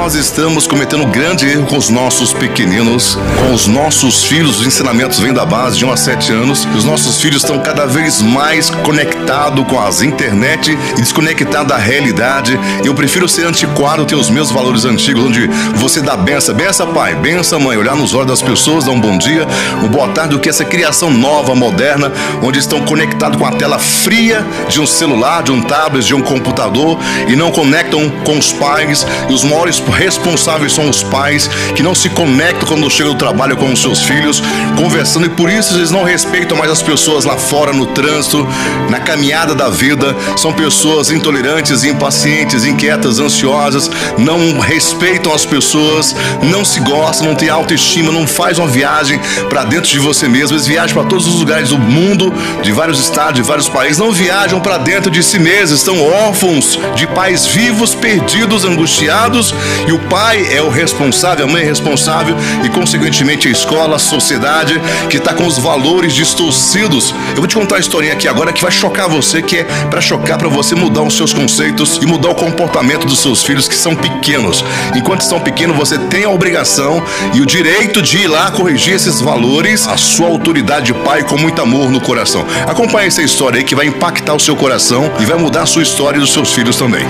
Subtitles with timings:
[0.00, 4.58] Nós estamos cometendo um grande erro com os nossos pequeninos, com os nossos filhos.
[4.58, 6.66] Os ensinamentos vêm da base de 1 a 7 anos.
[6.74, 12.58] Os nossos filhos estão cada vez mais conectados com as internet e desconectados da realidade.
[12.82, 17.14] Eu prefiro ser antiquado, ter os meus valores antigos, onde você dá benção, benção pai,
[17.14, 19.46] benção mãe, olhar nos olhos das pessoas, dar um bom dia,
[19.84, 22.10] um boa tarde, do que essa criação nova, moderna,
[22.42, 26.22] onde estão conectados com a tela fria de um celular, de um tablet, de um
[26.22, 29.06] computador e não conectam com os pais.
[29.28, 33.56] E os maiores responsáveis são os pais que não se conectam quando chegam do trabalho
[33.56, 34.42] com os seus filhos,
[34.76, 38.46] conversando e por isso eles não respeitam mais as pessoas lá fora no trânsito,
[38.88, 40.16] na caminhada da vida.
[40.36, 47.48] São pessoas intolerantes, impacientes, inquietas, ansiosas, não respeitam as pessoas, não se gostam, não têm
[47.48, 50.56] autoestima, não faz uma viagem para dentro de você mesmo.
[50.56, 52.32] Eles viajam para todos os lugares do mundo,
[52.62, 56.78] de vários estados, de vários países, não viajam para dentro de si mesmos, estão órfãos
[56.94, 59.54] de pais vivos, perdidos, angustiados,
[59.86, 63.98] e o pai é o responsável, a mãe é responsável e consequentemente a escola, a
[63.98, 67.14] sociedade que está com os valores distorcidos.
[67.30, 70.00] Eu vou te contar uma historinha aqui agora que vai chocar você, que é para
[70.00, 73.74] chocar para você mudar os seus conceitos e mudar o comportamento dos seus filhos que
[73.74, 74.64] são pequenos.
[74.94, 77.02] Enquanto estão pequenos, você tem a obrigação
[77.34, 81.36] e o direito de ir lá corrigir esses valores, a sua autoridade de pai com
[81.36, 82.44] muito amor no coração.
[82.66, 85.82] Acompanhe essa história aí que vai impactar o seu coração e vai mudar a sua
[85.82, 87.06] história e dos seus filhos também.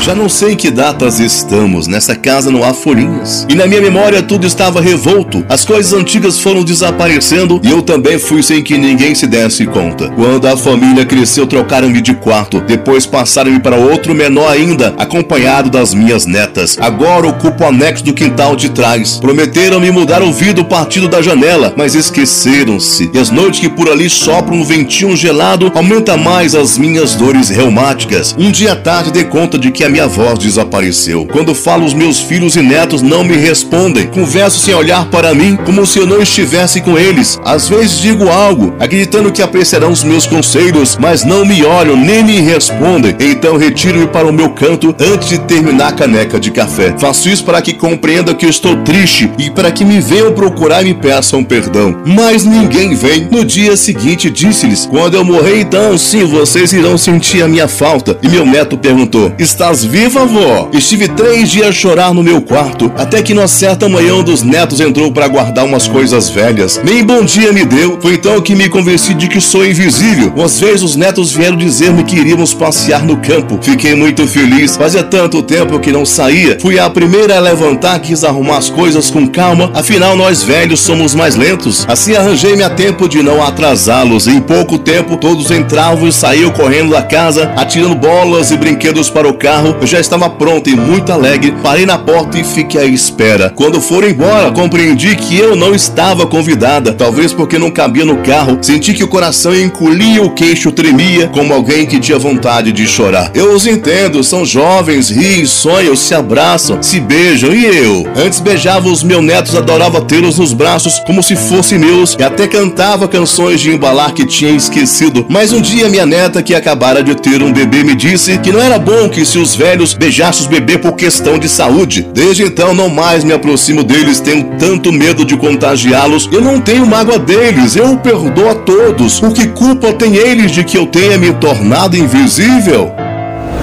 [0.00, 3.46] Já não sei que datas estamos, nessa casa não há folhinhas.
[3.48, 8.18] E na minha memória tudo estava revolto, as coisas antigas foram desaparecendo e eu também
[8.18, 10.08] fui sem que ninguém se desse conta.
[10.10, 15.92] Quando a família cresceu, trocaram-me de quarto, depois passaram-me para outro menor ainda, acompanhado das
[15.92, 16.78] minhas netas.
[16.80, 19.18] Agora ocupo o anexo do quintal de trás.
[19.18, 23.10] Prometeram-me mudar o vidro partido da janela, mas esqueceram-se.
[23.12, 27.50] E as noites que por ali sopram um ventinho gelado aumenta mais as minhas dores
[27.50, 28.34] reumáticas.
[28.38, 31.26] Um dia à tarde dei conta de que a minha voz desapareceu.
[31.30, 34.06] Quando falo, os meus filhos e netos não me respondem.
[34.06, 37.38] Converso sem olhar para mim, como se eu não estivesse com eles.
[37.44, 42.22] Às vezes digo algo, acreditando que apreciarão os meus conselhos, mas não me olham nem
[42.24, 43.16] me respondem.
[43.18, 46.94] Então retiro-me para o meu canto antes de terminar a caneca de café.
[46.98, 50.82] Faço isso para que compreendam que eu estou triste e para que me venham procurar
[50.82, 51.96] e me peçam perdão.
[52.04, 53.28] Mas ninguém vem.
[53.30, 58.18] No dia seguinte disse-lhes: Quando eu morrer, então sim, vocês irão sentir a minha falta.
[58.22, 60.68] E meu neto perguntou: Estás Estás viva, vó?
[60.72, 64.42] Estive três dias a chorar no meu quarto, até que numa certa manhã um dos
[64.42, 66.80] netos entrou para guardar umas coisas velhas.
[66.82, 67.96] Nem bom dia me deu.
[68.00, 70.32] Foi então que me convenci de que sou invisível.
[70.42, 73.60] Às vezes os netos vieram dizer-me que iríamos passear no campo.
[73.62, 74.76] Fiquei muito feliz.
[74.76, 76.58] Fazia tanto tempo que não saía.
[76.60, 79.70] Fui a primeira a levantar, quis arrumar as coisas com calma.
[79.74, 81.84] Afinal, nós velhos somos mais lentos.
[81.86, 84.26] Assim arranjei-me a tempo de não atrasá-los.
[84.26, 89.28] Em pouco tempo, todos entravam e saíam correndo da casa, atirando bolas e brinquedos para
[89.28, 92.80] o carro carro, eu já estava pronto e muito alegre, parei na porta e fiquei
[92.80, 93.52] à espera.
[93.54, 98.58] Quando foram embora, compreendi que eu não estava convidada, talvez porque não cabia no carro.
[98.62, 103.30] Senti que o coração encolhia, o queixo tremia, como alguém que tinha vontade de chorar.
[103.34, 108.06] Eu os entendo, são jovens, riem, sonham, se abraçam, se beijam, e eu?
[108.16, 112.46] Antes beijava os meus netos, adorava tê-los nos braços como se fossem meus, e até
[112.46, 115.26] cantava canções de embalar que tinha esquecido.
[115.28, 118.60] Mas um dia minha neta, que acabara de ter um bebê, me disse que não
[118.60, 122.08] era bom que se os velhos beijasse os bebês por questão de saúde.
[122.14, 126.28] Desde então não mais me aproximo deles, tenho tanto medo de contagiá-los.
[126.30, 129.20] Eu não tenho mágoa deles, eu perdoo a todos.
[129.20, 133.07] O que culpa tem eles de que eu tenha me tornado invisível?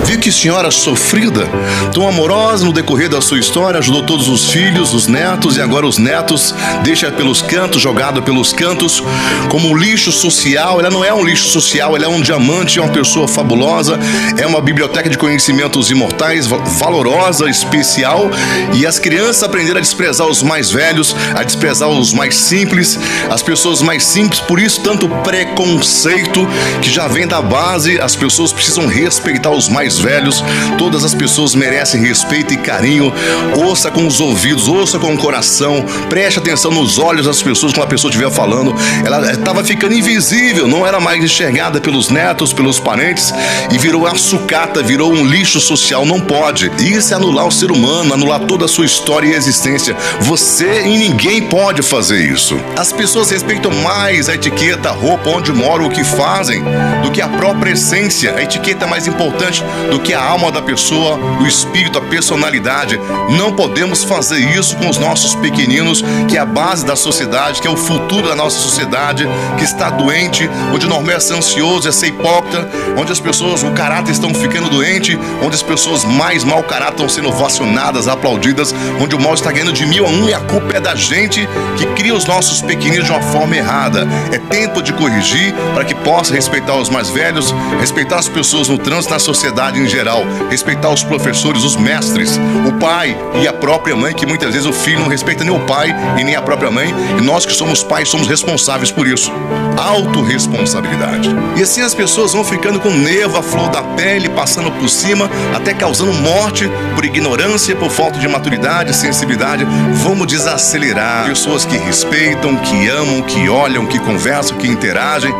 [0.05, 1.49] Viu que senhora sofrida,
[1.91, 5.83] tão amorosa no decorrer da sua história, ajudou todos os filhos, os netos e agora
[5.83, 9.01] os netos deixa pelos cantos, jogado pelos cantos,
[9.49, 10.79] como um lixo social.
[10.79, 13.99] Ela não é um lixo social, ela é um diamante, é uma pessoa fabulosa,
[14.37, 18.29] é uma biblioteca de conhecimentos imortais, valorosa, especial.
[18.75, 22.99] E as crianças aprenderam a desprezar os mais velhos, a desprezar os mais simples,
[23.29, 26.47] as pessoas mais simples, por isso tanto preconceito
[26.79, 30.43] que já vem da base, as pessoas precisam respeitar os mais mais velhos.
[30.77, 33.13] Todas as pessoas merecem respeito e carinho.
[33.55, 35.83] Ouça com os ouvidos, ouça com o coração.
[36.09, 38.75] Preste atenção nos olhos das pessoas quando a pessoa estiver falando.
[39.05, 43.33] Ela estava ficando invisível, não era mais enxergada pelos netos, pelos parentes
[43.71, 46.05] e virou a sucata, virou um lixo social.
[46.05, 46.71] Não pode.
[46.79, 49.95] Isso é anular o ser humano, anular toda a sua história e existência.
[50.21, 52.59] Você e ninguém pode fazer isso.
[52.77, 56.63] As pessoas respeitam mais a etiqueta, a roupa, onde moram, o que fazem,
[57.03, 58.35] do que a própria essência.
[58.35, 62.99] A etiqueta é mais importante do que a alma da pessoa, o espírito, a personalidade.
[63.29, 67.67] Não podemos fazer isso com os nossos pequeninos, que é a base da sociedade, que
[67.67, 69.27] é o futuro da nossa sociedade,
[69.57, 72.67] que está doente, onde não é ser ansioso, é ser hipócrita,
[72.97, 77.09] onde as pessoas, o caráter estão ficando doente, onde as pessoas mais mau caráter estão
[77.09, 80.77] sendo vacionadas, aplaudidas, onde o mal está ganhando de mil a um e a culpa
[80.77, 81.47] é da gente
[81.77, 84.07] que cria os nossos pequeninos de uma forma errada.
[84.31, 88.77] É tempo de corrigir para que possa respeitar os mais velhos, respeitar as pessoas no
[88.77, 93.95] trânsito, na sociedade em geral, respeitar os professores, os mestres, o pai e a própria
[93.95, 96.69] mãe, que muitas vezes o filho não respeita nem o pai e nem a própria
[96.69, 99.31] mãe, e nós que somos pais somos responsáveis por isso.
[99.77, 101.29] Autoresponsabilidade.
[101.55, 105.29] E assim as pessoas vão ficando com nervo, a flor da pele, passando por cima,
[105.53, 109.65] até causando morte por ignorância, por falta de maturidade, sensibilidade.
[110.03, 111.25] Vamos desacelerar.
[111.25, 115.33] Pessoas que respeitam, que amam, que olham, que conversam, que interagem,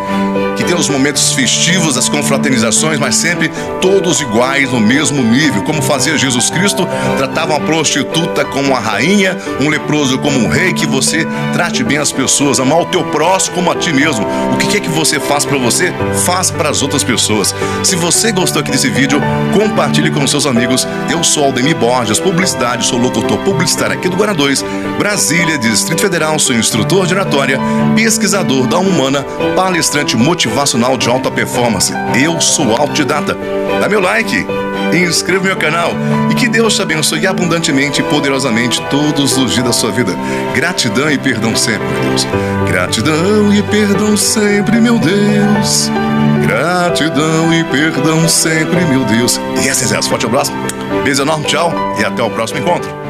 [0.56, 3.52] que tem os momentos festivos, as confraternizações, mas sempre
[3.82, 6.88] todos iguais no mesmo nível, como fazia Jesus Cristo,
[7.18, 11.98] tratava uma prostituta como uma rainha, um leproso como um rei, que você trate bem
[11.98, 14.25] as pessoas, amar o teu próximo como a ti mesmo.
[14.54, 15.94] O que é que você faz para você?
[16.26, 17.54] Faz para as outras pessoas.
[17.84, 19.22] Se você gostou aqui desse vídeo,
[19.54, 20.88] compartilhe com seus amigos.
[21.10, 24.64] Eu sou Aldemir Borges, publicidade, sou locutor publicitário aqui do Guará 2,
[24.98, 27.60] Brasília, Distrito Federal, sou instrutor de oratória,
[27.96, 29.24] pesquisador da Humana,
[29.56, 31.94] palestrante motivacional de alta performance.
[32.22, 33.38] Eu sou autodidata.
[33.80, 34.46] Dá meu like,
[34.94, 35.92] inscreva meu canal
[36.32, 40.14] e que Deus te abençoe abundantemente e poderosamente todos os dias da sua vida.
[40.54, 42.28] Gratidão e perdão sempre, meu Deus.
[42.68, 45.92] Gratidão e perdão sempre, meu Deus.
[46.42, 49.40] Gratidão e perdão sempre, meu Deus.
[49.64, 50.52] E assim é, forte abraço,
[51.04, 53.05] beijo enorme, tchau e até o próximo encontro.